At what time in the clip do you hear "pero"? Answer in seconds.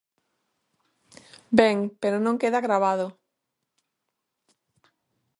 2.01-2.17